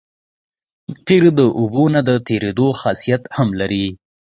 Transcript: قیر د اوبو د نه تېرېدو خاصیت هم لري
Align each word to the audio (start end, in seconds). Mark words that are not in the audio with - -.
قیر 1.07 1.23
د 1.37 1.39
اوبو 1.59 1.83
د 1.89 1.91
نه 1.93 2.01
تېرېدو 2.27 2.67
خاصیت 2.81 3.21
هم 3.35 3.49
لري 3.59 3.85